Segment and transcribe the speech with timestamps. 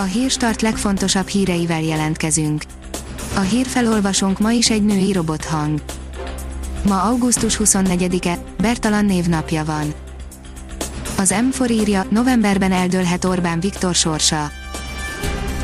[0.00, 2.62] A hírstart legfontosabb híreivel jelentkezünk.
[3.36, 5.80] A hírfelolvasónk ma is egy női robothang.
[6.86, 9.94] Ma augusztus 24-e, Bertalan névnapja van.
[11.16, 14.50] Az M4 írja, novemberben eldőlhet Orbán Viktor sorsa.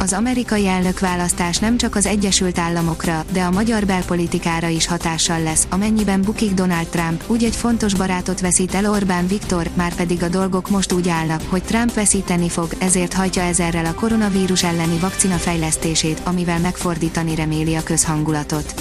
[0.04, 5.66] Az amerikai elnökválasztás nem csak az Egyesült Államokra, de a magyar belpolitikára is hatással lesz,
[5.70, 10.28] amennyiben bukik Donald Trump, úgy egy fontos barátot veszít el Orbán Viktor, már pedig a
[10.28, 15.36] dolgok most úgy állnak, hogy Trump veszíteni fog, ezért hajtja ezerrel a koronavírus elleni vakcina
[15.36, 18.74] fejlesztését, amivel megfordítani reméli a közhangulatot.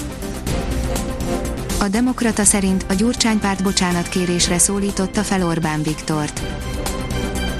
[1.80, 6.42] A Demokrata szerint a Gyurcsánypárt bocsánatkérésre szólította fel Orbán Viktort.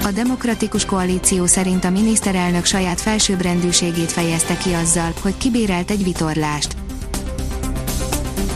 [0.05, 6.75] A Demokratikus Koalíció szerint a miniszterelnök saját felsőbbrendűségét fejezte ki azzal, hogy kibérelt egy vitorlást.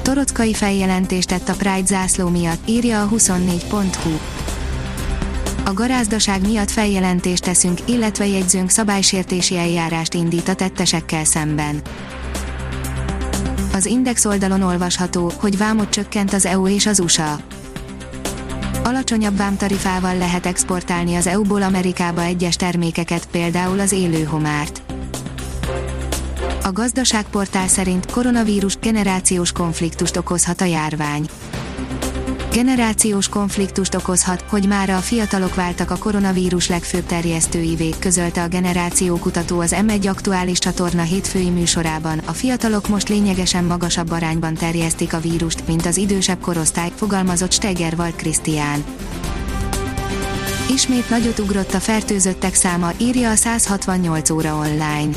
[0.02, 4.18] Torockai feljelentést tett a Pride zászló miatt, írja a 24.hu.
[5.66, 11.82] A garázdaság miatt feljelentést teszünk, illetve jegyzünk szabálysértési eljárást indít a tettesekkel szemben.
[13.74, 17.40] Az Index oldalon olvasható, hogy vámot csökkent az EU és az USA.
[18.90, 24.82] Alacsonyabb vámtarifával lehet exportálni az EU-ból Amerikába egyes termékeket, például az élőhomárt.
[26.64, 31.26] A gazdaságportál szerint koronavírus generációs konfliktust okozhat a járvány
[32.52, 39.60] generációs konfliktust okozhat, hogy már a fiatalok váltak a koronavírus legfőbb terjesztőivé, közölte a generációkutató
[39.60, 42.22] az M1 aktuális csatorna hétfői műsorában.
[42.26, 48.16] A fiatalok most lényegesen magasabb arányban terjesztik a vírust, mint az idősebb korosztály, fogalmazott Stegerwald
[48.16, 48.84] Krisztián.
[50.70, 55.10] Ismét nagyot ugrott a fertőzöttek száma, írja a 168 óra online.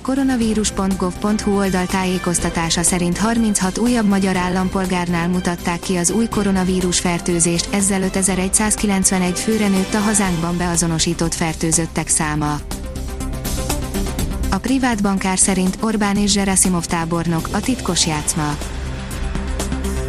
[0.00, 7.74] A koronavírus.gov.hu oldal tájékoztatása szerint 36 újabb magyar állampolgárnál mutatták ki az új koronavírus fertőzést,
[7.74, 12.60] ezzel 5191 főre nőtt a hazánkban beazonosított fertőzöttek száma.
[14.50, 18.56] A privát bankár szerint Orbán és Zserasimov tábornok a titkos játszma.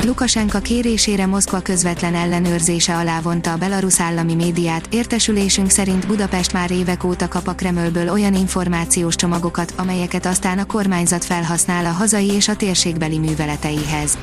[0.05, 6.71] Lukasenka kérésére Moszkva közvetlen ellenőrzése alá vonta a belarusz állami médiát, értesülésünk szerint Budapest már
[6.71, 12.31] évek óta kap a Kremlből olyan információs csomagokat, amelyeket aztán a kormányzat felhasznál a hazai
[12.31, 14.17] és a térségbeli műveleteihez.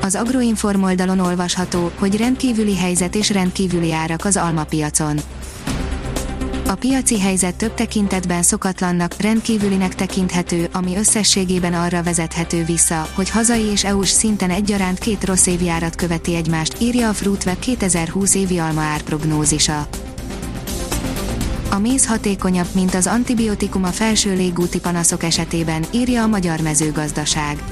[0.00, 5.20] Az Agroinform oldalon olvasható, hogy rendkívüli helyzet és rendkívüli árak az almapiacon.
[6.66, 13.62] A piaci helyzet több tekintetben szokatlannak, rendkívülinek tekinthető, ami összességében arra vezethető vissza, hogy hazai
[13.62, 18.80] és EU-s szinten egyaránt két rossz évjárat követi egymást, írja a Fruitweb 2020 évi alma
[18.80, 19.88] árprognózisa.
[21.70, 27.62] A méz hatékonyabb, mint az antibiotikum a felső légúti panaszok esetében, írja a Magyar Mezőgazdaság.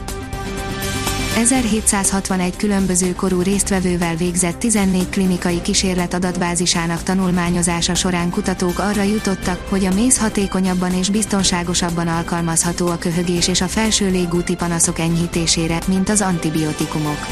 [1.37, 9.84] 1761 különböző korú résztvevővel végzett 14 klinikai kísérlet adatbázisának tanulmányozása során kutatók arra jutottak, hogy
[9.84, 16.09] a méz hatékonyabban és biztonságosabban alkalmazható a köhögés és a felső légúti panaszok enyhítésére, mint
[16.09, 17.26] az antibiotikumok.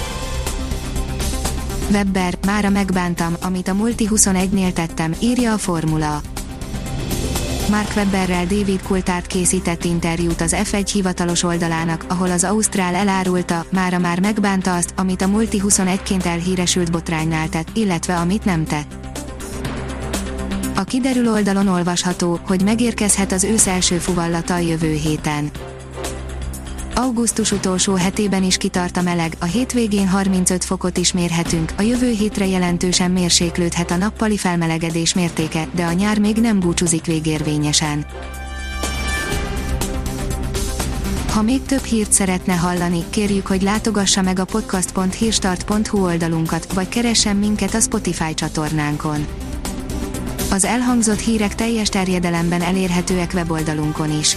[1.91, 6.21] Webber, mára megbántam, amit a Multi 21-nél tettem, írja a formula.
[7.71, 13.99] Mark Webberrel David Coulthard készített interjút az F1 hivatalos oldalának, ahol az Ausztrál elárulta, mára
[13.99, 18.95] már megbánta azt, amit a Multi 21-ként elhíresült botránynál tett, illetve amit nem tett.
[20.77, 25.51] A kiderül oldalon olvasható, hogy megérkezhet az ősz első fuvallata a jövő héten.
[27.01, 32.11] Augusztus utolsó hetében is kitart a meleg, a hétvégén 35 fokot is mérhetünk, a jövő
[32.11, 38.07] hétre jelentősen mérséklődhet a nappali felmelegedés mértéke, de a nyár még nem búcsúzik végérvényesen.
[41.33, 47.37] Ha még több hírt szeretne hallani, kérjük, hogy látogassa meg a podcast.hírstart.hu oldalunkat, vagy keressen
[47.37, 49.27] minket a Spotify csatornánkon.
[50.51, 54.37] Az elhangzott hírek teljes terjedelemben elérhetőek weboldalunkon is.